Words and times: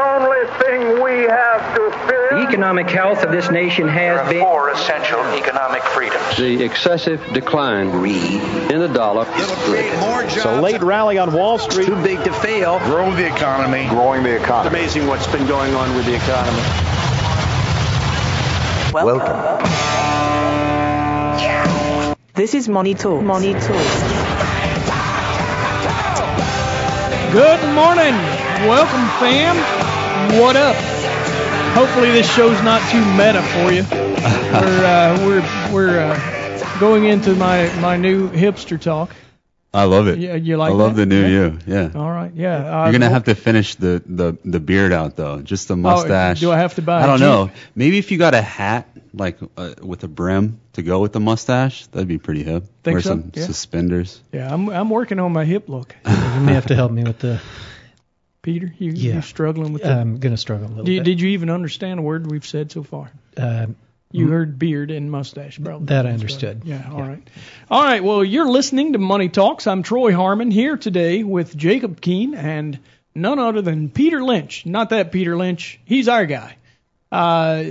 only 0.00 0.46
thing 0.58 1.02
we 1.02 1.26
have 1.28 1.74
to 1.76 1.90
fear. 2.06 2.28
The 2.30 2.46
economic 2.48 2.88
health 2.88 3.22
of 3.22 3.30
this 3.32 3.50
nation 3.50 3.88
has 3.88 4.28
been. 4.28 4.40
Four 4.40 4.70
essential 4.70 5.20
economic 5.34 5.82
freedoms. 5.82 6.36
The 6.36 6.62
excessive 6.64 7.20
decline 7.32 7.88
in 8.70 8.78
the 8.80 8.88
dollar 8.88 9.26
is 9.36 9.46
good. 9.66 10.30
So 10.30 10.60
late 10.60 10.80
rally 10.80 11.18
on 11.18 11.32
Wall 11.32 11.58
Street. 11.58 11.86
Too 11.86 12.02
big 12.02 12.24
to 12.24 12.32
fail. 12.32 12.78
Grow 12.80 13.12
the 13.14 13.26
economy. 13.26 13.88
Growing 13.88 14.22
the 14.22 14.36
economy. 14.36 14.80
It's 14.80 14.94
amazing 14.94 15.08
what's 15.08 15.26
been 15.26 15.46
going 15.46 15.74
on 15.74 15.94
with 15.96 16.06
the 16.06 16.14
economy. 16.14 16.62
Welcome. 18.92 19.28
Welcome. 19.28 19.80
This 22.34 22.54
is 22.54 22.68
Money 22.68 22.94
Talks. 22.94 23.24
Money 23.24 23.52
Talks. 23.52 24.00
Good 27.32 27.62
morning. 27.74 28.14
Welcome, 28.66 29.06
fam. 29.20 29.89
What 30.28 30.56
up? 30.56 30.76
Hopefully 31.74 32.10
this 32.12 32.32
show's 32.34 32.62
not 32.62 32.80
too 32.90 33.00
meta 33.16 33.42
for 33.42 33.72
you. 33.72 33.84
we're 33.90 34.84
uh, 34.84 35.18
we're 35.26 35.72
we're 35.72 35.98
uh, 35.98 36.78
going 36.78 37.04
into 37.04 37.34
my 37.34 37.72
my 37.80 37.96
new 37.96 38.30
hipster 38.30 38.80
talk. 38.80 39.10
I 39.72 39.84
love 39.84 40.08
it. 40.08 40.18
Yeah, 40.18 40.34
you 40.34 40.56
like 40.56 40.72
I 40.72 40.74
love 40.74 40.96
that? 40.96 41.02
the 41.02 41.06
new 41.06 41.22
yeah. 41.22 41.28
you. 41.28 41.58
Yeah. 41.66 41.90
All 41.94 42.10
right. 42.10 42.32
Yeah. 42.34 42.56
Uh, 42.56 42.84
You're 42.84 42.92
gonna 42.92 43.06
well, 43.06 43.12
have 43.12 43.24
to 43.24 43.34
finish 43.34 43.76
the, 43.76 44.02
the, 44.04 44.36
the 44.44 44.58
beard 44.60 44.92
out 44.92 45.16
though, 45.16 45.40
just 45.42 45.68
the 45.68 45.76
mustache. 45.76 46.38
Oh, 46.38 46.46
do 46.46 46.52
I 46.52 46.58
have 46.58 46.74
to 46.74 46.82
buy? 46.82 47.00
I 47.00 47.04
a 47.04 47.06
don't 47.06 47.18
Jeep? 47.18 47.24
know. 47.26 47.50
Maybe 47.74 47.98
if 47.98 48.10
you 48.10 48.18
got 48.18 48.34
a 48.34 48.42
hat 48.42 48.88
like 49.14 49.38
uh, 49.56 49.74
with 49.80 50.02
a 50.04 50.08
brim 50.08 50.60
to 50.72 50.82
go 50.82 51.00
with 51.00 51.12
the 51.12 51.20
mustache, 51.20 51.86
that'd 51.88 52.08
be 52.08 52.18
pretty 52.18 52.42
hip. 52.42 52.64
Think 52.82 52.94
Wear 52.94 53.02
so? 53.02 53.10
some 53.10 53.32
Yeah. 53.34 53.44
suspenders. 53.44 54.20
Yeah, 54.32 54.52
I'm 54.52 54.68
I'm 54.70 54.90
working 54.90 55.18
on 55.18 55.32
my 55.32 55.44
hip 55.44 55.68
look. 55.68 55.94
You 56.06 56.46
may 56.46 56.54
have 56.54 56.66
to 56.66 56.74
help 56.74 56.90
me 56.92 57.04
with 57.04 57.18
the. 57.20 57.40
Peter, 58.42 58.72
you 58.78 58.92
Yeah. 58.92 59.16
you 59.16 59.22
struggling 59.22 59.72
with 59.72 59.82
that? 59.82 59.98
I'm 59.98 60.18
gonna 60.18 60.36
struggle 60.36 60.66
a 60.66 60.70
little 60.70 60.84
Did, 60.84 60.98
bit. 61.00 61.04
did 61.04 61.20
you 61.20 61.30
even 61.30 61.50
understand 61.50 62.00
a 62.00 62.02
word 62.02 62.30
we've 62.30 62.46
said 62.46 62.72
so 62.72 62.82
far? 62.82 63.10
Um, 63.36 63.76
You 64.12 64.26
heard 64.26 64.58
beard 64.58 64.90
and 64.90 65.08
mustache, 65.10 65.60
probably. 65.62 65.86
That 65.86 66.04
I 66.04 66.10
That's 66.10 66.22
right. 66.24 66.44
understood. 66.44 66.62
Yeah, 66.64 66.88
all 66.90 66.98
Yeah. 66.98 67.08
right. 67.08 67.30
All 67.70 67.82
right, 67.84 68.02
well, 68.02 68.24
you're 68.24 68.48
listening 68.50 68.94
to 68.94 68.98
Money 68.98 69.28
Talks. 69.28 69.68
I'm 69.68 69.84
Troy 69.84 70.12
Harmon 70.12 70.50
here 70.50 70.76
today 70.76 71.22
with 71.22 71.56
Jacob 71.56 72.00
Keene 72.00 72.34
and 72.34 72.78
none 73.14 73.38
other 73.38 73.62
than 73.62 73.88
Peter 73.88 74.20
Lynch. 74.24 74.66
Not 74.66 74.90
that 74.90 75.12
Peter 75.12 75.36
Lynch. 75.36 75.78
He's 75.84 76.08
our 76.08 76.26
guy. 76.26 76.56
Uh, 77.12 77.64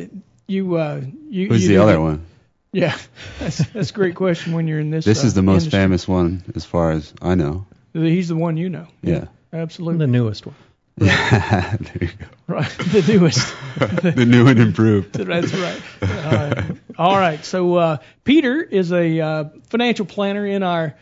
you, 0.47 0.75
uh, 0.75 1.01
you. 1.29 1.47
Who's 1.49 1.63
you 1.63 1.67
the 1.69 1.73
do 1.75 1.81
other 1.83 1.93
get- 1.95 2.01
one? 2.01 2.25
Yeah, 2.71 2.95
that's, 3.39 3.57
that's 3.73 3.89
a 3.89 3.93
great 3.93 4.13
question 4.15 4.53
when 4.53 4.67
you're 4.67 4.79
in 4.79 4.91
this. 4.91 5.03
This 5.03 5.23
uh, 5.23 5.27
is 5.27 5.33
the 5.33 5.41
most 5.41 5.63
industry. 5.63 5.79
famous 5.79 6.07
one 6.07 6.43
as 6.55 6.63
far 6.65 6.91
as 6.91 7.11
I 7.21 7.33
know. 7.35 7.65
He's 7.93 8.27
the 8.29 8.35
one 8.35 8.57
you 8.57 8.69
know. 8.69 8.85
Yeah. 9.01 9.25
Absolutely. 9.51 10.05
the 10.05 10.11
newest 10.11 10.45
one. 10.45 10.55
there 10.99 11.77
you 12.01 12.07
go. 12.07 12.25
Right. 12.47 12.69
The 12.89 13.05
newest. 13.07 13.55
the 13.77 14.25
new 14.25 14.47
and 14.47 14.59
improved. 14.59 15.13
That's 15.13 15.53
right. 15.53 15.81
Uh, 16.01 16.63
all 16.97 17.17
right. 17.17 17.43
So 17.45 17.75
uh, 17.75 17.97
Peter 18.23 18.61
is 18.61 18.91
a 18.91 19.19
uh, 19.19 19.43
financial 19.69 20.05
planner 20.05 20.45
in 20.45 20.61
our 20.63 20.95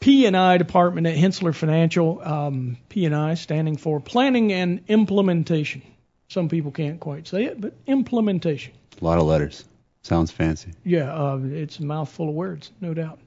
P&I 0.00 0.58
department 0.58 1.08
at 1.08 1.16
Hensler 1.16 1.52
Financial. 1.52 2.20
Um, 2.22 2.76
P&I 2.88 3.34
standing 3.34 3.76
for 3.76 3.98
Planning 3.98 4.52
and 4.52 4.84
Implementation. 4.86 5.82
Some 6.28 6.48
people 6.48 6.70
can't 6.70 7.00
quite 7.00 7.26
say 7.26 7.44
it, 7.44 7.60
but 7.60 7.74
implementation. 7.86 8.74
A 9.00 9.04
lot 9.04 9.18
of 9.18 9.24
letters. 9.24 9.64
Sounds 10.02 10.30
fancy. 10.30 10.72
Yeah, 10.84 11.12
uh, 11.12 11.40
it's 11.42 11.80
a 11.80 11.84
mouthful 11.84 12.28
of 12.28 12.34
words, 12.34 12.70
no 12.80 12.94
doubt. 12.94 13.18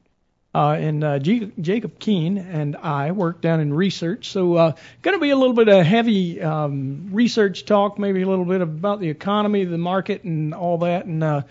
Uh, 0.54 0.72
and 0.72 1.04
uh, 1.04 1.18
G- 1.20 1.50
Jacob 1.62 1.98
Keene 1.98 2.38
and 2.38 2.76
I 2.76 3.12
work 3.12 3.40
down 3.40 3.62
in 3.62 3.74
research, 3.74 4.30
so 4.32 4.56
uh, 4.56 4.72
going 5.02 5.16
to 5.18 5.22
be 5.22 5.30
a 5.30 5.36
little 5.38 5.54
bit 5.54 5.70
of 5.70 5.86
heavy 5.86 6.42
um, 6.42 7.08
research 7.14 7.66
talk, 7.66 7.98
maybe 7.98 8.22
a 8.22 8.28
little 8.28 8.44
bit 8.44 8.60
about 8.60 9.00
the 9.00 9.08
economy, 9.10 9.64
the 9.64 9.78
market, 9.78 10.24
and 10.26 10.54
all 10.54 10.80
that. 10.80 11.06
And 11.06 11.24
uh, 11.24 11.42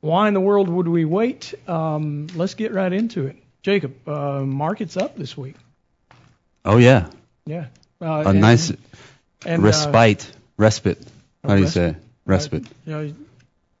why 0.00 0.28
in 0.28 0.32
the 0.34 0.40
world 0.40 0.70
would 0.70 0.88
we 0.88 1.04
wait? 1.04 1.52
Um, 1.68 2.28
let's 2.34 2.54
get 2.54 2.72
right 2.72 2.90
into 2.92 3.26
it. 3.26 3.36
Jacob, 3.62 4.08
uh, 4.08 4.40
market's 4.40 4.96
up 4.96 5.16
this 5.16 5.36
week. 5.36 5.56
Oh 6.64 6.78
yeah. 6.78 7.10
Yeah. 7.44 7.66
Uh, 8.00 8.06
A 8.06 8.28
and- 8.30 8.40
nice 8.40 8.70
and, 9.44 9.62
uh, 9.62 9.66
respite. 9.66 10.32
respite. 10.56 10.98
How 11.44 11.50
do 11.50 11.56
you 11.58 11.64
respite. 11.64 11.94
say? 11.94 12.00
Respite. 12.24 12.66
you 12.86 12.92
know, 12.92 13.14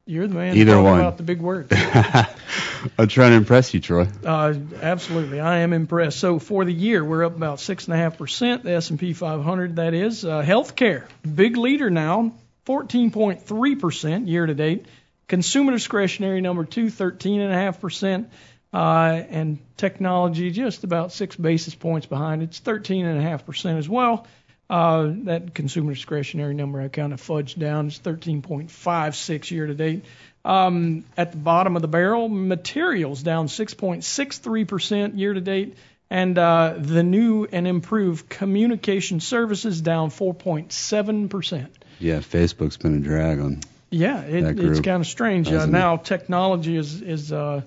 you're 0.04 0.28
the 0.28 0.34
man 0.34 0.54
Either 0.56 0.80
one. 0.82 1.00
about 1.00 1.16
the 1.16 1.22
big 1.22 1.40
words. 1.40 1.72
I'm 2.98 3.08
trying 3.08 3.30
to 3.30 3.36
impress 3.36 3.74
you, 3.74 3.80
Troy. 3.80 4.08
Uh, 4.24 4.54
absolutely, 4.80 5.40
I 5.40 5.58
am 5.58 5.72
impressed. 5.72 6.18
So 6.18 6.38
for 6.38 6.64
the 6.64 6.72
year, 6.72 7.04
we're 7.04 7.24
up 7.24 7.36
about 7.36 7.60
six 7.60 7.86
and 7.86 7.94
a 7.94 7.96
half 7.96 8.18
percent. 8.18 8.64
The 8.64 8.72
S&P 8.72 9.12
500, 9.12 9.76
that 9.76 9.94
is. 9.94 10.24
Uh, 10.24 10.42
healthcare, 10.42 11.04
big 11.22 11.56
leader 11.56 11.90
now, 11.90 12.32
14.3 12.66 13.80
percent 13.80 14.28
year 14.28 14.46
to 14.46 14.54
date. 14.54 14.86
Consumer 15.28 15.72
discretionary 15.72 16.40
number 16.40 16.64
two, 16.64 16.86
13.5 16.86 17.80
percent. 17.80 18.30
Uh, 18.72 19.22
and 19.30 19.58
technology 19.76 20.50
just 20.50 20.84
about 20.84 21.12
six 21.12 21.34
basis 21.36 21.74
points 21.74 22.06
behind. 22.06 22.42
It's 22.42 22.60
13.5 22.60 23.46
percent 23.46 23.78
as 23.78 23.88
well. 23.88 24.26
Uh, 24.68 25.12
that 25.24 25.54
consumer 25.54 25.94
discretionary 25.94 26.54
number 26.54 26.80
I 26.80 26.88
kind 26.88 27.12
of 27.12 27.20
fudged 27.20 27.58
down. 27.58 27.86
is 27.86 28.00
13.56 28.00 29.50
year 29.50 29.66
to 29.66 29.74
date. 29.74 30.04
Um, 30.44 31.04
at 31.16 31.32
the 31.32 31.38
bottom 31.38 31.76
of 31.76 31.82
the 31.82 31.88
barrel, 31.88 32.28
materials 32.28 33.22
down 33.22 33.46
6.63% 33.46 35.18
year 35.18 35.34
to 35.34 35.40
date, 35.40 35.76
and 36.10 36.38
uh, 36.38 36.74
the 36.78 37.02
new 37.02 37.46
and 37.50 37.66
improved 37.66 38.28
communication 38.28 39.20
services 39.20 39.80
down 39.80 40.10
4.7%. 40.10 41.68
Yeah, 41.98 42.18
Facebook's 42.18 42.76
been 42.76 42.96
a 42.96 43.00
drag 43.00 43.40
on. 43.40 43.60
Yeah, 43.90 44.20
it, 44.22 44.58
it's 44.58 44.80
kind 44.80 45.00
of 45.00 45.06
strange. 45.06 45.48
Uh, 45.48 45.52
hasn't 45.52 45.74
it? 45.74 45.78
now 45.78 45.96
technology 45.96 46.76
is 46.76 47.00
is 47.00 47.32
uh, 47.32 47.62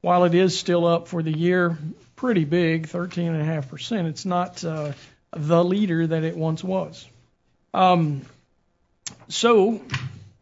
while 0.00 0.24
it 0.24 0.34
is 0.34 0.58
still 0.58 0.86
up 0.86 1.08
for 1.08 1.22
the 1.22 1.36
year, 1.36 1.76
pretty 2.14 2.44
big, 2.44 2.86
13.5%. 2.88 4.06
It's 4.06 4.24
not 4.24 4.64
uh, 4.64 4.92
the 5.32 5.64
leader 5.64 6.06
that 6.06 6.24
it 6.24 6.36
once 6.36 6.62
was. 6.62 7.06
Um, 7.74 8.22
so 9.28 9.80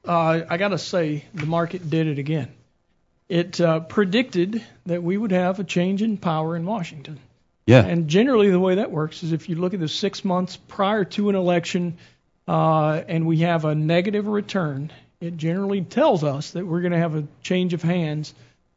uh, 0.07 0.43
I 0.49 0.57
got 0.57 0.69
to 0.69 0.79
say, 0.79 1.25
the 1.35 1.47
market 1.47 1.89
did 1.89 2.07
it 2.07 2.19
again. 2.19 2.53
It 3.29 3.61
uh, 3.61 3.81
predicted 3.81 4.63
that 4.87 5.03
we 5.03 5.17
would 5.17 5.33
have 5.33 5.59
a 5.59 5.65
change 5.65 6.03
in 6.03 6.19
power 6.19 6.57
in 6.57 6.67
Washington. 6.67 7.19
Yeah. 7.67 7.85
And 7.85 8.09
generally, 8.09 8.51
the 8.51 8.61
way 8.61 8.77
that 8.77 8.91
works 8.91 9.23
is 9.23 9.33
if 9.33 9.49
you 9.49 9.57
look 9.57 9.73
at 9.73 9.81
the 9.81 9.89
six 9.89 10.25
months 10.25 10.57
prior 10.69 11.05
to 11.05 11.31
an 11.31 11.35
election 11.35 11.97
uh, 12.47 13.03
and 13.09 13.27
we 13.27 13.39
have 13.39 13.65
a 13.65 13.75
negative 13.75 14.27
return, 14.27 14.93
it 15.21 15.39
generally 15.39 15.81
tells 15.81 16.23
us 16.23 16.51
that 16.51 16.67
we're 16.67 16.83
going 16.83 16.93
to 16.93 16.99
have 16.99 17.15
a 17.15 17.27
change 17.43 17.73
of 17.73 17.83
hands 17.83 18.35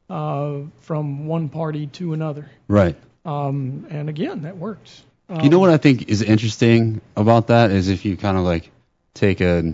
uh, 0.09 0.59
from 0.81 1.28
one 1.28 1.50
party 1.50 1.88
to 1.88 2.13
another. 2.13 2.50
Right. 2.69 2.95
Um, 3.25 3.88
and 3.89 4.07
again, 4.07 4.44
that 4.44 4.57
works. 4.57 5.03
Um, 5.29 5.41
you 5.41 5.49
know 5.49 5.59
what 5.59 5.69
I 5.69 5.77
think 5.77 6.09
is 6.09 6.21
interesting 6.21 7.01
about 7.15 7.47
that 7.47 7.71
is 7.71 7.89
if 7.89 8.05
you 8.05 8.15
kind 8.17 8.38
of 8.38 8.43
like 8.43 8.69
take 9.13 9.41
a, 9.41 9.73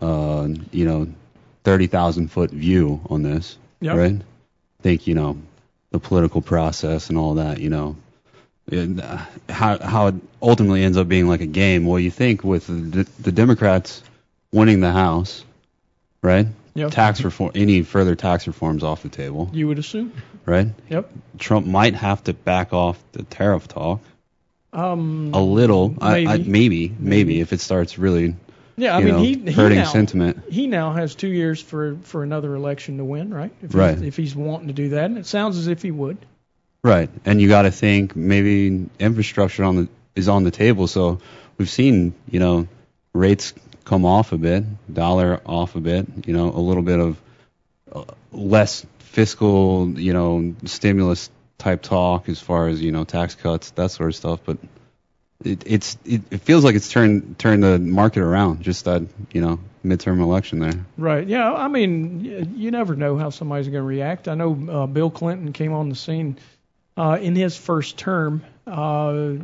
uh, 0.00 0.48
you 0.72 0.84
know, 0.84 1.08
thirty 1.64 1.86
thousand 1.86 2.28
foot 2.32 2.50
view 2.50 3.00
on 3.08 3.22
this, 3.22 3.56
Yep. 3.80 3.96
right? 3.96 4.20
Think 4.82 5.06
you 5.06 5.14
know 5.14 5.38
the 5.90 5.98
political 5.98 6.42
process 6.42 7.08
and 7.10 7.18
all 7.18 7.34
that, 7.34 7.60
you 7.60 7.70
know, 7.70 7.96
and, 8.70 9.00
uh, 9.00 9.18
how 9.48 9.78
how 9.78 10.06
it 10.08 10.14
ultimately 10.42 10.82
ends 10.82 10.96
up 10.98 11.08
being 11.08 11.28
like 11.28 11.40
a 11.40 11.46
game. 11.46 11.86
Well, 11.86 11.98
you 12.00 12.10
think 12.10 12.42
with 12.44 12.66
the, 12.66 13.06
the 13.20 13.32
Democrats 13.32 14.02
winning 14.52 14.80
the 14.80 14.92
House, 14.92 15.44
right? 16.22 16.46
Yep. 16.74 16.90
Tax 16.92 17.22
reform, 17.22 17.52
any 17.56 17.82
further 17.82 18.14
tax 18.14 18.46
reforms 18.46 18.84
off 18.84 19.02
the 19.02 19.08
table, 19.08 19.50
You 19.52 19.66
would 19.68 19.78
assume. 19.80 20.12
right? 20.46 20.68
Yep. 20.88 21.10
Trump 21.38 21.66
might 21.66 21.94
have 21.94 22.22
to 22.24 22.34
back 22.34 22.72
off 22.72 23.02
the 23.12 23.24
tariff 23.24 23.66
talk 23.66 24.00
Um, 24.72 25.30
a 25.32 25.40
little, 25.40 25.94
I, 26.00 26.18
I, 26.18 26.36
maybe. 26.36 26.50
maybe, 26.50 26.96
maybe 26.98 27.40
if 27.40 27.52
it 27.52 27.60
starts 27.60 27.98
really, 27.98 28.36
yeah, 28.76 28.96
I 28.96 29.00
mean, 29.00 29.14
know, 29.14 29.22
he, 29.22 29.34
he 29.34 29.52
hurting 29.52 29.78
now, 29.78 29.84
sentiment. 29.84 30.44
He 30.50 30.66
now 30.66 30.92
has 30.92 31.14
two 31.14 31.28
years 31.28 31.60
for, 31.60 31.96
for 32.02 32.22
another 32.22 32.54
election 32.54 32.98
to 32.98 33.04
win, 33.04 33.32
right? 33.32 33.52
If 33.62 33.74
Right. 33.74 33.96
He's, 33.96 34.02
if 34.02 34.16
he's 34.16 34.36
wanting 34.36 34.68
to 34.68 34.74
do 34.74 34.90
that, 34.90 35.06
and 35.06 35.18
it 35.18 35.26
sounds 35.26 35.56
as 35.56 35.68
if 35.68 35.82
he 35.82 35.90
would. 35.90 36.18
Right, 36.84 37.10
and 37.24 37.40
you 37.40 37.48
got 37.48 37.62
to 37.62 37.70
think 37.70 38.14
maybe 38.14 38.88
infrastructure 38.98 39.64
on 39.64 39.76
the 39.76 39.88
is 40.14 40.28
on 40.28 40.44
the 40.44 40.50
table. 40.50 40.86
So 40.86 41.20
we've 41.56 41.68
seen, 41.68 42.14
you 42.30 42.38
know, 42.38 42.68
rates 43.12 43.54
come 43.84 44.04
off 44.04 44.32
a 44.32 44.38
bit, 44.38 44.64
dollar 44.92 45.40
off 45.46 45.74
a 45.74 45.80
bit, 45.80 46.06
you 46.26 46.34
know, 46.34 46.50
a 46.50 46.60
little 46.60 46.82
bit 46.82 47.00
of 47.00 47.20
uh, 47.90 48.04
less 48.32 48.86
fiscal, 48.98 49.98
you 49.98 50.12
know, 50.12 50.54
stimulus 50.66 51.30
type 51.58 51.82
talk 51.82 52.28
as 52.28 52.40
far 52.40 52.68
as 52.68 52.80
you 52.80 52.92
know 52.92 53.04
tax 53.04 53.34
cuts, 53.34 53.70
that 53.72 53.90
sort 53.90 54.10
of 54.10 54.16
stuff. 54.16 54.40
But 54.44 54.58
it, 55.44 55.64
it's 55.66 55.98
it, 56.04 56.22
it 56.30 56.40
feels 56.40 56.64
like 56.64 56.74
it's 56.74 56.90
turned 56.90 57.38
turned 57.38 57.62
the 57.62 57.78
market 57.78 58.22
around. 58.22 58.62
Just 58.62 58.86
that 58.86 59.02
you 59.32 59.40
know 59.40 59.58
midterm 59.84 60.20
election 60.20 60.58
there. 60.60 60.84
Right. 60.96 61.26
Yeah. 61.26 61.52
I 61.52 61.68
mean, 61.68 62.54
you 62.56 62.70
never 62.70 62.96
know 62.96 63.16
how 63.16 63.30
somebody's 63.30 63.66
going 63.66 63.78
to 63.78 63.82
react. 63.82 64.28
I 64.28 64.34
know 64.34 64.52
uh, 64.70 64.86
Bill 64.86 65.10
Clinton 65.10 65.52
came 65.52 65.72
on 65.72 65.88
the 65.88 65.94
scene 65.94 66.36
uh, 66.96 67.18
in 67.20 67.36
his 67.36 67.56
first 67.56 67.96
term 67.96 68.44
uh, 68.66 69.34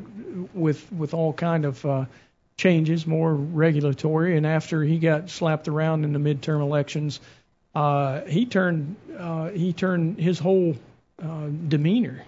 with 0.53 0.93
with 0.93 1.15
all 1.15 1.33
kind 1.33 1.65
of 1.65 1.85
uh, 1.87 2.05
changes, 2.57 3.07
more 3.07 3.35
regulatory, 3.35 4.37
and 4.37 4.47
after 4.47 4.83
he 4.83 4.99
got 4.99 5.31
slapped 5.31 5.69
around 5.69 6.05
in 6.05 6.13
the 6.13 6.19
midterm 6.19 6.61
elections, 6.61 7.21
uh, 7.75 8.23
he 8.23 8.47
turned 8.47 8.97
uh, 9.17 9.51
he 9.51 9.73
turned 9.73 10.19
his 10.19 10.39
whole 10.39 10.77
uh, 11.25 11.49
demeanor 11.69 12.23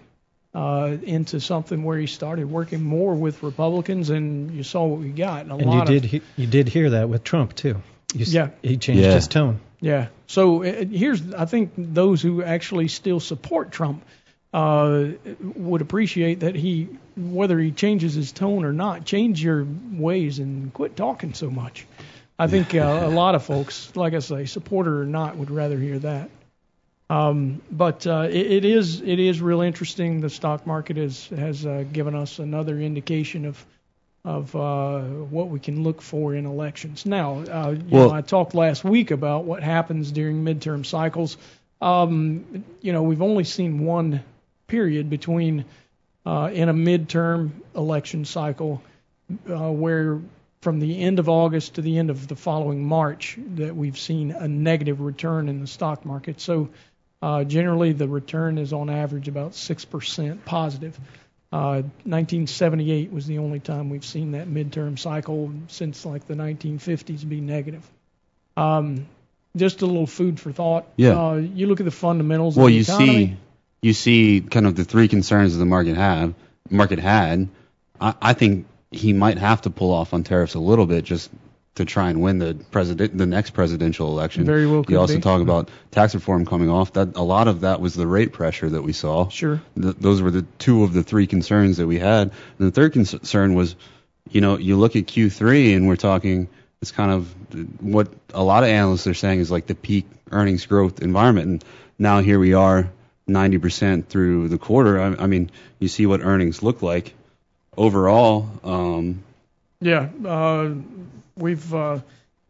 uh, 0.54 0.96
into 1.02 1.40
something 1.40 1.84
where 1.84 1.98
he 1.98 2.06
started 2.06 2.50
working 2.50 2.82
more 2.82 3.14
with 3.14 3.43
Republicans, 3.43 4.10
and 4.10 4.52
you 4.52 4.62
saw 4.62 4.84
what 4.87 5.00
we 5.00 5.10
got. 5.10 5.43
And, 5.43 5.52
a 5.52 5.56
And 5.56 5.66
lot 5.66 5.75
you 5.75 5.96
of, 5.96 6.02
did 6.02 6.04
he, 6.04 6.22
you 6.37 6.46
did 6.46 6.69
hear 6.69 6.90
that 6.90 7.08
with 7.08 7.22
Trump 7.25 7.54
too. 7.54 7.82
You, 8.14 8.25
Yeah. 8.26 8.50
He 8.62 8.76
changed 8.78 9.02
Yeah. 9.02 9.14
his 9.14 9.28
tone. 9.28 9.60
Yeah. 9.81 10.08
So 10.26 10.62
uh, 10.64 10.84
here's, 10.87 11.34
I 11.34 11.44
think 11.44 11.72
those 11.76 12.22
who 12.22 12.43
actually 12.43 12.88
still 12.88 13.20
support 13.20 13.70
Trump 13.70 14.02
uh, 14.54 15.08
would 15.40 15.82
appreciate 15.82 16.40
that 16.40 16.54
he, 16.54 16.88
whether 17.16 17.58
he 17.58 17.72
changes 17.72 18.14
his 18.14 18.32
tone 18.32 18.64
or 18.64 18.72
not, 18.72 19.04
change 19.04 19.43
your 19.43 19.66
ways 19.93 20.38
and 20.38 20.72
quit 20.72 20.96
talking 20.96 21.34
so 21.34 21.50
much. 21.50 21.87
I 22.38 22.46
think 22.46 22.75
uh, 22.75 22.78
a 23.04 23.08
lot 23.08 23.34
of 23.34 23.44
folks, 23.44 23.94
like 23.96 24.14
I 24.14 24.20
say, 24.20 24.46
supporter 24.46 25.02
or 25.02 25.06
not, 25.06 25.37
would 25.37 25.50
rather 25.50 25.78
hear 25.78 25.98
that. 26.00 26.31
Um, 27.08 27.62
but 27.70 28.06
uh, 28.06 28.26
it, 28.29 28.47
it 28.47 28.64
is 28.64 29.00
it 29.00 29.19
is 29.20 29.41
real 29.41 29.61
interesting. 29.61 30.20
The 30.20 30.31
stock 30.31 30.67
market 30.67 30.99
is, 30.99 31.29
has 31.29 31.64
uh, 31.64 31.85
given 31.93 32.14
us 32.14 32.38
another 32.38 32.79
indication 32.81 33.44
of 33.47 33.64
of 34.25 34.56
uh, 34.56 35.03
what 35.03 35.49
we 35.50 35.61
can 35.61 35.85
look 35.85 36.03
for 36.03 36.35
in 36.35 36.47
elections. 36.47 37.06
Now, 37.06 37.38
uh, 37.38 37.70
you 37.70 37.85
Well- 37.91 38.08
know, 38.08 38.14
I 38.14 38.23
talked 38.23 38.55
last 38.55 38.82
week 38.82 39.12
about 39.12 39.44
what 39.44 39.62
happens 39.62 40.11
during 40.11 40.44
midterm 40.44 40.85
cycles. 40.85 41.37
Um, 41.81 42.64
you 42.81 42.93
know, 42.93 43.05
we've 43.05 43.23
only 43.23 43.44
seen 43.44 43.85
one 43.85 44.25
period 44.67 45.08
between 45.11 45.64
uh, 46.25 46.50
in 46.53 46.69
a 46.69 46.75
midterm 46.75 47.50
election 47.76 48.25
cycle 48.25 48.82
uh, 49.49 49.70
where 49.70 50.19
from 50.61 50.81
the 50.81 51.00
end 51.03 51.20
of 51.20 51.29
August 51.29 51.75
to 51.75 51.82
the 51.82 51.99
end 51.99 52.11
of 52.11 52.26
the 52.26 52.35
following 52.35 52.85
March 52.85 53.38
that 53.55 53.76
we've 53.76 53.99
seen 53.99 54.32
a 54.32 54.49
negative 54.49 55.00
return 55.00 55.49
in 55.49 55.61
the 55.61 55.69
stock 55.69 56.05
market. 56.05 56.41
So 56.41 56.70
uh, 57.26 57.43
generally 57.43 57.93
the 57.93 58.06
return 58.06 58.56
is 58.56 58.73
on 58.73 58.88
average 58.88 59.26
about 59.26 59.50
6% 59.50 60.44
positive. 60.44 60.96
Uh, 61.52 61.82
1978 62.05 63.11
was 63.11 63.26
the 63.26 63.38
only 63.38 63.58
time 63.58 63.90
we've 63.90 64.05
seen 64.05 64.32
that 64.32 64.46
midterm 64.46 64.96
cycle 64.96 65.52
since 65.67 66.06
like 66.06 66.28
the 66.28 66.34
1950s 66.34 67.28
be 67.28 67.40
negative. 67.40 67.84
Um, 68.56 69.08
just 69.56 69.82
a 69.82 69.87
little 69.87 70.06
food 70.06 70.38
for 70.38 70.52
thought. 70.52 70.87
Yeah. 70.94 71.20
Uh, 71.20 71.34
you 71.34 71.67
look 71.67 71.81
at 71.81 71.84
the 71.87 71.90
fundamentals 71.90 72.56
Well, 72.56 72.67
of 72.69 72.73
the 72.73 72.78
market. 72.78 72.93
Well 72.93 73.00
you 73.00 73.06
economy. 73.08 73.26
see, 73.26 73.37
you 73.82 73.93
see, 73.93 74.40
kind 74.49 74.67
of 74.67 74.76
the 74.76 74.84
three 74.84 75.08
concerns 75.08 75.55
that 75.55 75.58
the 75.58 75.67
market 75.67 75.96
have, 75.96 76.32
market 76.70 77.00
had. 77.00 77.49
I, 78.00 78.14
I 78.22 78.32
think 78.34 78.67
he 78.93 79.12
might 79.12 79.38
have 79.38 79.62
to 79.62 79.70
pull 79.70 79.93
off 79.93 80.14
on 80.14 80.22
tariffs 80.22 80.55
a 80.55 80.61
little 80.61 80.87
bit 80.87 81.05
just 81.05 81.29
to 81.76 81.84
try 81.84 82.11
and 82.11 82.20
win 82.20 82.38
the 82.38 82.55
president, 82.70 83.17
the 83.17 83.26
next 83.26 83.50
presidential 83.50 84.08
election. 84.08 84.44
Very 84.44 84.67
well 84.67 84.84
You 84.88 84.99
also 84.99 85.14
be. 85.17 85.20
talk 85.20 85.40
about 85.40 85.70
tax 85.90 86.14
reform 86.14 86.44
coming 86.44 86.69
off. 86.69 86.93
That 86.94 87.17
a 87.17 87.23
lot 87.23 87.49
of 87.49 87.61
that 87.61 87.81
was 87.81 87.94
the 87.94 88.06
rate 88.06 88.32
pressure 88.32 88.69
that 88.69 88.82
we 88.82 88.93
saw. 88.93 89.28
Sure. 89.28 89.61
Th- 89.81 89.94
those 89.96 90.20
were 90.23 90.31
the 90.31 90.43
two 90.58 90.82
of 90.84 90.93
the 90.93 91.02
three 91.02 91.26
concerns 91.26 91.76
that 91.76 91.87
we 91.87 91.99
had. 91.99 92.32
And 92.58 92.69
the 92.69 92.70
third 92.73 92.93
concern 92.93 93.55
was, 93.55 93.76
you 94.31 94.40
know, 94.40 94.58
you 94.58 94.76
look 94.76 94.96
at 94.96 95.05
Q3 95.06 95.76
and 95.76 95.87
we're 95.87 95.96
talking, 95.96 96.49
it's 96.82 96.90
kind 96.93 97.11
of 97.12 97.82
what 97.82 98.08
a 98.34 98.43
lot 98.43 98.62
of 98.64 98.69
analysts 98.70 99.06
are 99.06 99.14
saying 99.14 99.40
is 99.40 99.50
like 99.50 99.67
the 99.67 99.75
peak 99.75 100.06
earnings 100.31 100.67
growth 100.67 101.00
environment. 101.02 101.46
And 101.46 101.64
now 101.99 102.20
here 102.20 102.38
we 102.38 102.55
are 102.55 102.90
90% 103.29 104.06
through 104.06 104.49
the 104.49 104.58
quarter. 104.58 105.00
I, 105.00 105.25
I 105.25 105.26
mean, 105.26 105.50
you 105.79 105.88
see 105.88 106.06
what 106.06 106.20
earnings 106.22 106.62
look 106.62 106.81
like 106.82 107.12
overall. 107.76 108.49
Um, 108.64 109.22
Yeah, 109.81 110.08
uh, 110.25 110.70
we've 111.37 111.75
uh, 111.75 112.00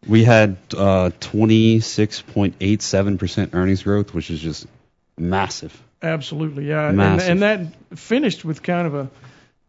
we 0.09 0.25
had 0.25 0.57
uh, 0.77 1.11
26.87% 1.21 3.55
earnings 3.55 3.83
growth, 3.83 4.15
which 4.15 4.31
is 4.31 4.41
just 4.41 4.67
massive. 5.19 5.79
absolutely 6.03 6.69
yeah, 6.69 6.89
and, 6.89 6.97
Massive. 6.97 7.31
and 7.31 7.43
that 7.43 7.61
finished 7.99 8.45
with 8.45 8.63
kind 8.63 8.87
of 8.87 8.95
a 8.95 9.11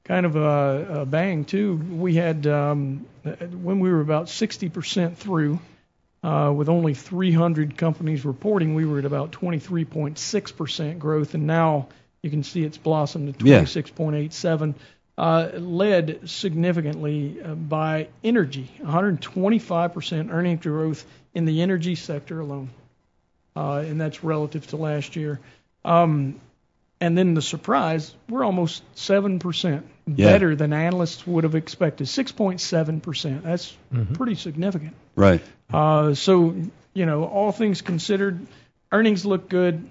kind 0.03 0.25
of 0.25 0.35
a, 0.35 1.01
a 1.01 1.05
bang 1.05 1.45
too. 1.45 1.75
We 1.75 2.15
had 2.15 2.45
um, 2.47 3.05
when 3.23 3.79
we 3.79 3.91
were 3.91 4.01
about 4.01 4.27
60% 4.27 5.15
through, 5.17 5.59
uh, 6.23 6.53
with 6.55 6.69
only 6.69 6.93
300 6.93 7.77
companies 7.77 8.23
reporting, 8.25 8.75
we 8.75 8.85
were 8.85 8.99
at 8.99 9.05
about 9.05 9.31
23.6% 9.31 10.99
growth, 10.99 11.33
and 11.33 11.47
now 11.47 11.87
you 12.21 12.29
can 12.29 12.43
see 12.43 12.63
it's 12.63 12.77
blossomed 12.77 13.39
to 13.39 13.45
Yeah. 13.45 13.61
26.87. 15.17 15.55
Uh, 15.55 15.59
led 15.59 16.29
significantly 16.29 17.37
uh, 17.43 17.55
by 17.55 18.07
energy, 18.23 18.69
125% 18.81 20.31
earning 20.31 20.57
growth 20.57 21.05
in 21.33 21.45
the 21.45 21.61
energy 21.61 21.95
sector 21.95 22.39
alone, 22.39 22.69
uh, 23.55 23.77
and 23.77 23.99
that's 23.99 24.23
relative 24.23 24.65
to 24.67 24.77
last 24.77 25.15
year. 25.15 25.39
Um, 25.85 26.39
and 26.99 27.15
then 27.17 27.35
the 27.35 27.41
surprise, 27.43 28.13
we're 28.27 28.43
almost 28.43 28.83
7% 28.95 29.83
Yeah. 30.07 30.31
better 30.31 30.55
than 30.55 30.73
analysts 30.73 31.27
would 31.27 31.43
have 31.43 31.53
expected. 31.53 32.07
6.7%. 32.07 33.43
That's 33.43 33.75
pretty 34.13 34.35
significant. 34.35 34.93
Right. 35.15 35.41
Uh, 35.71 36.15
so, 36.15 36.55
you 36.93 37.05
know, 37.05 37.25
all 37.25 37.51
things 37.51 37.81
considered, 37.81 38.39
earnings 38.91 39.25
look 39.25 39.47
good. 39.49 39.87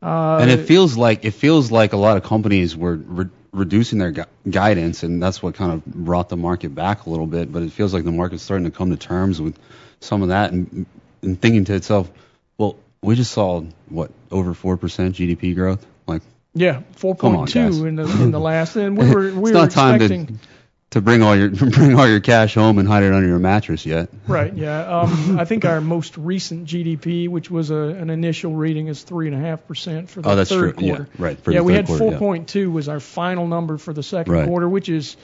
Uh, 0.00 0.38
and 0.42 0.50
it 0.50 0.66
feels 0.66 0.96
like 0.96 1.24
it 1.24 1.30
feels 1.32 1.72
like 1.72 1.92
a 1.92 1.96
lot 1.96 2.18
of 2.18 2.22
companies 2.24 2.76
were 2.76 2.94
re- 2.94 3.30
reducing 3.54 3.98
their 3.98 4.10
gu- 4.10 4.24
guidance, 4.50 5.02
and 5.02 5.22
that's 5.22 5.42
what 5.42 5.54
kind 5.54 5.72
of 5.72 5.84
brought 5.86 6.28
the 6.28 6.36
market 6.36 6.74
back 6.74 7.06
a 7.06 7.10
little 7.10 7.26
bit. 7.26 7.50
But 7.52 7.62
it 7.62 7.72
feels 7.72 7.94
like 7.94 8.04
the 8.04 8.12
market's 8.12 8.42
starting 8.42 8.64
to 8.64 8.70
come 8.70 8.90
to 8.90 8.96
terms 8.96 9.40
with 9.40 9.58
some 10.00 10.22
of 10.22 10.28
that, 10.28 10.52
and, 10.52 10.86
and 11.22 11.40
thinking 11.40 11.64
to 11.66 11.74
itself, 11.74 12.10
well, 12.58 12.76
we 13.02 13.14
just 13.14 13.32
saw 13.32 13.62
what 13.88 14.10
over 14.30 14.54
four 14.54 14.76
percent 14.76 15.14
GDP 15.14 15.54
growth. 15.54 15.86
Like, 16.06 16.22
yeah, 16.54 16.82
4.2 16.96 17.86
in 17.86 17.96
the 17.96 18.04
in 18.22 18.30
the 18.30 18.40
last, 18.40 18.76
and 18.76 18.96
we 18.98 19.08
were 19.08 19.20
we 19.34 19.50
it's 19.50 19.54
were 19.54 19.62
not 19.62 19.70
time 19.70 19.94
expecting. 19.94 20.26
to 20.26 20.34
to 20.94 21.00
bring 21.00 21.22
all 21.22 21.36
your 21.36 21.50
bring 21.70 21.94
all 21.98 22.08
your 22.08 22.20
cash 22.20 22.54
home 22.54 22.78
and 22.78 22.88
hide 22.88 23.02
it 23.04 23.12
under 23.12 23.28
your 23.28 23.38
mattress 23.38 23.86
yet. 23.86 24.08
Right. 24.26 24.52
Yeah. 24.64 25.00
Um, 25.00 25.38
I 25.38 25.44
think 25.44 25.64
our 25.64 25.80
most 25.80 26.16
recent 26.16 26.66
GDP, 26.66 27.28
which 27.28 27.50
was 27.50 27.70
a, 27.70 27.76
an 27.76 28.08
initial 28.10 28.54
reading, 28.54 28.86
is 28.88 29.02
three 29.02 29.26
and 29.28 29.36
a 29.36 29.38
half 29.40 29.66
percent 29.68 30.08
for 30.10 30.22
the 30.22 30.30
Oh, 30.30 30.36
that's 30.36 30.50
third 30.50 30.78
true. 30.78 30.86
Yeah, 30.86 30.94
quarter. 30.96 31.10
right, 31.18 31.38
for 31.38 31.50
yeah, 31.52 31.58
the 31.58 31.64
we 31.64 31.72
third 31.74 31.88
had 31.88 31.98
quarter, 31.98 32.04
yeah. 32.36 32.44
4.2 32.44 32.72
was 32.72 32.88
our 32.88 33.00
final 33.00 33.46
number 33.46 33.76
for 33.78 33.92
the 33.92 34.02
second 34.02 34.32
Right. 34.32 34.46
quarter, 34.46 34.68
which 34.68 34.88
is, 34.88 35.16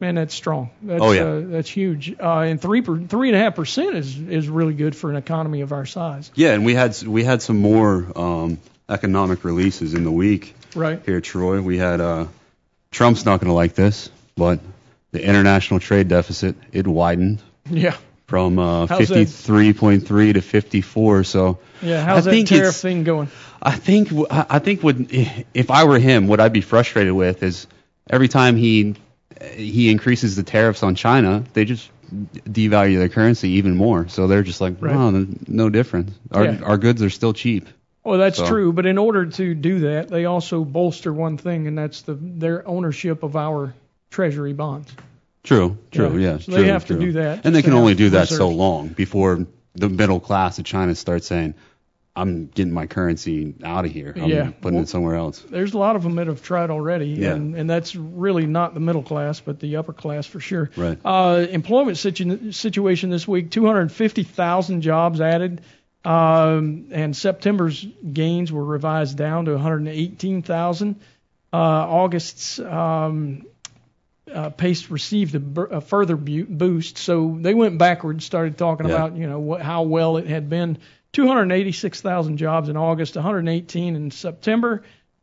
man, 0.00 0.14
that's 0.14 0.34
strong. 0.34 0.70
That's, 0.82 1.02
Oh, 1.02 1.12
yeah. 1.12 1.22
uh, 1.24 1.40
that's 1.46 1.68
huge. 1.68 2.14
Uh, 2.18 2.40
and 2.40 2.60
three 2.60 2.80
per, 2.82 2.98
three 2.98 3.28
and 3.28 3.36
a 3.36 3.40
half 3.40 3.54
percent 3.56 3.96
is 3.96 4.18
is 4.18 4.48
really 4.48 4.74
good 4.74 4.94
for 4.96 5.10
an 5.10 5.16
economy 5.16 5.60
of 5.62 5.72
our 5.72 5.84
size. 5.86 6.30
Yeah, 6.34 6.52
and 6.54 6.64
we 6.64 6.74
had 6.74 6.96
we 7.02 7.24
had 7.24 7.42
some 7.42 7.58
more 7.60 8.06
um, 8.16 8.58
economic 8.88 9.44
releases 9.44 9.94
in 9.94 10.04
the 10.04 10.12
week. 10.12 10.54
Right. 10.74 11.02
here, 11.04 11.20
Troy. 11.20 11.60
We 11.60 11.76
had 11.78 12.00
uh, 12.00 12.26
Trump's 12.92 13.24
not 13.24 13.40
going 13.40 13.48
to 13.48 13.54
like 13.54 13.74
this, 13.74 14.10
but 14.36 14.60
the 15.16 15.24
international 15.26 15.80
trade 15.80 16.08
deficit 16.08 16.56
it 16.72 16.86
widened 16.86 17.40
Yeah. 17.70 17.96
from 18.26 18.58
uh, 18.58 18.86
How's 18.86 19.08
that? 19.08 19.26
53.3 19.28 20.34
to 20.34 20.40
54. 20.42 21.24
So 21.24 21.58
Yeah. 21.82 22.04
How's 22.04 22.26
I 22.26 22.32
that 22.32 22.46
tariff 22.46 22.76
thing 22.76 23.04
going? 23.04 23.28
I 23.62 23.72
think 23.72 24.12
I 24.30 24.58
think 24.58 24.82
what 24.82 24.96
if 25.10 25.70
I 25.70 25.84
were 25.84 25.98
him, 25.98 26.26
what 26.28 26.40
I'd 26.40 26.52
be 26.52 26.60
frustrated 26.60 27.12
with 27.14 27.42
is 27.42 27.66
every 28.08 28.28
time 28.28 28.56
he 28.56 28.94
he 29.54 29.90
increases 29.90 30.36
the 30.36 30.42
tariffs 30.42 30.82
on 30.82 30.94
China, 30.94 31.44
they 31.52 31.64
just 31.64 31.90
devalue 32.48 32.98
their 32.98 33.08
currency 33.08 33.48
even 33.50 33.74
more. 33.76 34.08
So 34.08 34.26
they're 34.28 34.42
just 34.44 34.60
like, 34.60 34.76
Right. 34.80 34.94
oh, 34.94 35.26
no 35.48 35.70
difference. 35.70 36.12
Our 36.30 36.44
Yeah. 36.44 36.60
our 36.62 36.76
goods 36.78 37.02
are 37.02 37.10
still 37.10 37.32
cheap. 37.32 37.66
Well, 38.04 38.18
that's 38.18 38.38
So- 38.38 38.46
true, 38.46 38.72
but 38.72 38.86
in 38.86 38.98
order 38.98 39.26
to 39.26 39.54
do 39.54 39.80
that, 39.80 40.08
they 40.08 40.26
also 40.26 40.64
bolster 40.64 41.12
one 41.12 41.38
thing, 41.38 41.66
and 41.66 41.76
that's 41.76 42.02
the 42.02 42.14
their 42.20 42.66
ownership 42.68 43.22
of 43.24 43.34
our 43.36 43.74
treasury 44.10 44.52
bonds. 44.52 44.92
True, 45.42 45.78
true, 45.92 46.18
Yeah. 46.18 46.32
yeah. 46.32 46.38
So 46.38 46.52
they 46.52 46.58
true, 46.62 46.66
have 46.68 46.86
to 46.86 46.98
do 46.98 47.12
that 47.12 47.44
And 47.46 47.54
they 47.54 47.62
can 47.62 47.72
only 47.74 47.94
do 47.94 48.10
that 48.10 48.28
so 48.28 48.48
long 48.48 48.88
before 48.88 49.46
the 49.74 49.88
middle 49.88 50.18
class 50.20 50.58
of 50.58 50.64
China 50.64 50.94
starts 50.94 51.26
saying, 51.26 51.54
I'm 52.18 52.46
getting 52.46 52.72
my 52.72 52.86
currency 52.86 53.54
out 53.62 53.84
of 53.84 53.92
here. 53.92 54.14
I'm 54.16 54.28
Yeah. 54.30 54.50
putting 54.62 54.76
Well- 54.76 54.84
it 54.84 54.88
somewhere 54.88 55.16
else. 55.16 55.38
There's 55.50 55.74
a 55.74 55.78
lot 55.78 55.96
of 55.96 56.02
them 56.02 56.14
that 56.14 56.28
have 56.28 56.42
tried 56.42 56.70
already, 56.70 57.08
Yeah. 57.08 57.34
and, 57.34 57.54
and 57.54 57.68
that's 57.68 57.94
really 57.94 58.46
not 58.46 58.72
the 58.72 58.80
middle 58.80 59.02
class, 59.02 59.38
but 59.40 59.60
the 59.60 59.76
upper 59.76 59.92
class 59.92 60.24
for 60.24 60.40
sure. 60.40 60.70
Right. 60.76 60.98
Uh, 61.04 61.46
employment 61.50 61.98
situ- 61.98 62.52
situation 62.52 63.10
this 63.10 63.28
week: 63.28 63.50
250,000 63.50 64.80
jobs 64.80 65.20
added, 65.20 65.60
um, 66.06 66.86
and 66.90 67.14
September's 67.14 67.86
gains 68.12 68.50
were 68.50 68.64
revised 68.64 69.18
down 69.18 69.44
to 69.44 69.52
118,000. 69.52 70.96
Uh, 71.52 71.56
August's 71.56 72.58
um, 72.58 73.42
uh, 74.32 74.50
pace 74.50 74.90
received 74.90 75.34
a, 75.34 75.60
a 75.76 75.80
further 75.80 76.16
bu- 76.16 76.46
boost, 76.46 76.98
so 76.98 77.36
they 77.40 77.54
went 77.54 77.78
backwards, 77.78 78.24
started 78.24 78.58
talking 78.58 78.88
Yeah. 78.88 78.94
about 78.94 79.16
you 79.16 79.26
know 79.28 79.38
what, 79.40 79.62
how 79.62 79.82
well 79.82 80.16
it 80.16 80.26
had 80.26 80.48
been. 80.48 80.78
286,000 81.12 82.36
jobs 82.36 82.68
in 82.68 82.76
August, 82.76 83.14
118 83.14 83.96
in 83.96 84.10
September, 84.10 84.82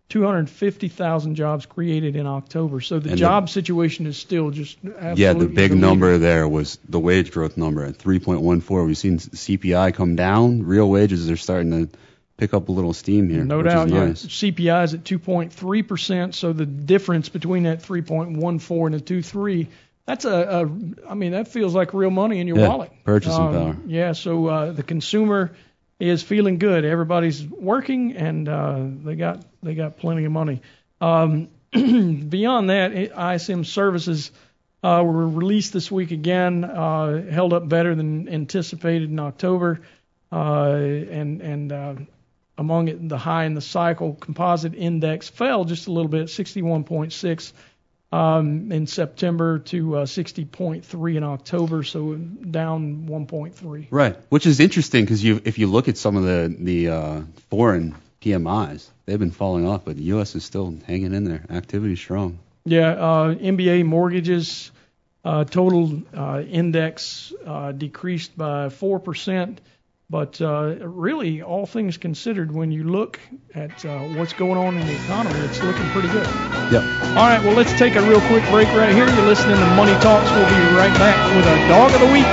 250,000 0.09 1.35
jobs 1.35 1.65
created 1.65 2.15
in 2.15 2.25
October. 2.25 2.81
So 2.81 2.99
the 2.99 3.09
And 3.09 3.17
the- 3.17 3.19
job 3.19 3.49
situation 3.49 4.05
is 4.07 4.17
still 4.17 4.49
just 4.51 4.77
absolutely. 4.83 5.21
Yeah, 5.23 5.33
the 5.33 5.47
big 5.47 5.75
number 5.75 6.17
there 6.17 6.47
was 6.47 6.79
the 6.89 6.99
wage 6.99 7.31
growth 7.31 7.57
number 7.57 7.83
at 7.83 7.97
3.14. 7.97 8.85
We've 8.87 8.97
seen 8.97 9.17
CPI 9.19 9.93
come 9.93 10.15
down. 10.15 10.63
Real 10.63 10.89
wages 10.89 11.29
are 11.29 11.37
starting 11.37 11.71
to 11.71 11.97
pick 12.37 12.53
up 12.53 12.69
a 12.69 12.71
little 12.71 12.93
steam 12.93 13.29
here. 13.29 13.43
No 13.43 13.57
which 13.57 13.67
doubt. 13.67 13.87
Is 13.87 13.93
nice. 13.93 14.25
CPI 14.25 14.83
is 14.85 14.93
at 14.93 15.03
2.3%, 15.03 16.33
so 16.33 16.53
the 16.53 16.65
difference 16.65 17.29
between 17.29 17.63
that 17.63 17.81
3.14 17.81 18.85
and 18.85 18.93
the 18.95 18.99
2.3, 18.99 19.67
that's 20.05 20.25
a, 20.25 20.29
a 20.31 21.09
I 21.09 21.13
mean, 21.13 21.31
that 21.31 21.47
feels 21.47 21.73
like 21.73 21.93
real 21.93 22.09
money 22.09 22.39
in 22.39 22.47
your 22.47 22.57
Yeah, 22.59 22.67
wallet. 22.67 22.91
purchasing 23.03 23.41
Um, 23.41 23.53
power. 23.53 23.77
Yeah, 23.85 24.11
so 24.13 24.47
uh, 24.47 24.71
the 24.71 24.83
consumer 24.83 25.51
is 25.99 26.21
feeling 26.23 26.57
good. 26.57 26.83
Everybody's 26.85 27.43
working, 27.45 28.13
and 28.17 28.49
uh, 28.49 28.79
they 29.05 29.15
got 29.15 29.45
they 29.61 29.75
got 29.75 29.97
plenty 29.97 30.25
of 30.25 30.31
money. 30.31 30.61
Um, 30.99 31.47
beyond 31.71 32.69
that, 32.69 32.91
ISM 33.35 33.63
services 33.63 34.31
uh, 34.83 35.01
were 35.05 35.27
released 35.29 35.71
this 35.71 35.89
week 35.89 36.11
again, 36.11 36.65
uh, 36.65 37.23
held 37.31 37.53
up 37.53 37.69
better 37.69 37.95
than 37.95 38.27
anticipated 38.27 39.09
in 39.09 39.19
October, 39.19 39.79
uh, 40.31 40.71
and 40.73 41.41
and 41.41 41.71
uh, 41.71 41.95
among 42.57 42.87
it, 42.87 43.09
the 43.09 43.17
high 43.17 43.45
in 43.45 43.53
the 43.53 43.61
cycle 43.61 44.13
composite 44.13 44.75
index 44.75 45.29
fell 45.29 45.65
just 45.65 45.87
a 45.87 45.91
little 45.91 46.09
bit, 46.09 46.27
61.6 46.27 47.53
um, 48.13 48.71
in 48.71 48.85
September 48.85 49.59
to 49.59 49.97
uh, 49.97 50.05
60.3 50.05 51.15
in 51.15 51.23
October, 51.23 51.83
so 51.83 52.13
down 52.15 53.07
1.3. 53.07 53.87
Right, 53.89 54.15
which 54.29 54.45
is 54.45 54.59
interesting 54.59 55.03
because 55.03 55.23
you, 55.23 55.41
if 55.43 55.57
you 55.57 55.67
look 55.67 55.87
at 55.87 55.97
some 55.97 56.15
of 56.15 56.23
the 56.23 56.55
the 56.59 56.89
uh, 56.89 57.21
foreign 57.49 57.95
PMIs, 58.21 58.87
they've 59.05 59.19
been 59.19 59.31
falling 59.31 59.67
off, 59.67 59.83
but 59.83 59.97
the 59.97 60.03
U.S. 60.03 60.35
is 60.35 60.43
still 60.43 60.77
hanging 60.85 61.13
in 61.13 61.23
there. 61.23 61.43
Activity 61.49 61.95
strong. 61.95 62.37
Yeah, 62.65 62.91
uh, 62.91 63.35
MBA 63.35 63.83
mortgages 63.85 64.71
uh, 65.25 65.43
total 65.45 66.03
uh, 66.15 66.43
index 66.47 67.33
uh, 67.45 67.71
decreased 67.71 68.37
by 68.37 68.69
four 68.69 68.99
percent, 68.99 69.59
but 70.09 70.39
uh, 70.41 70.75
really, 70.81 71.41
all 71.41 71.65
things 71.65 71.97
considered, 71.97 72.51
when 72.51 72.71
you 72.71 72.83
look 72.83 73.19
at 73.55 73.85
uh, 73.85 73.99
what's 73.99 74.33
going 74.33 74.57
on 74.57 74.77
in 74.77 74.85
the 74.85 74.95
economy, 75.03 75.39
it's 75.39 75.61
looking 75.63 75.89
pretty 75.89 76.09
good. 76.09 76.27
Yep. 76.71 76.83
All 77.17 77.27
right, 77.27 77.41
well, 77.43 77.55
let's 77.55 77.73
take 77.79 77.95
a 77.95 78.01
real 78.01 78.21
quick 78.21 78.43
break 78.49 78.67
right 78.69 78.93
here. 78.93 79.07
You're 79.07 79.25
listening 79.25 79.55
to 79.55 79.65
Money 79.75 79.93
Talks. 80.01 80.29
We'll 80.31 80.47
be 80.47 80.75
right 80.75 80.93
back 80.99 81.35
with 81.35 81.45
a 81.45 81.67
dog 81.67 81.91
of 81.93 81.99
the 81.99 82.11
week. 82.13 82.27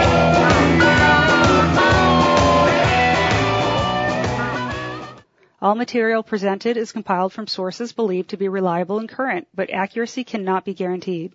All 5.62 5.75
material 5.75 6.23
presented 6.23 6.79
is 6.79 6.93
compiled 6.93 7.35
from 7.35 7.47
sources 7.47 7.93
believed 7.93 8.31
to 8.31 8.39
be 8.39 8.49
reliable 8.49 8.99
and 8.99 9.09
current, 9.09 9.47
but 9.55 9.71
accuracy 9.71 10.25
cannot 10.25 10.65
be 10.65 10.73
guaranteed. 10.73 11.35